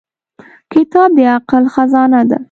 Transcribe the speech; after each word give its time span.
•کتاب 0.73 1.09
د 1.17 1.19
عقل 1.33 1.63
خزانه 1.73 2.21
ده. 2.29 2.37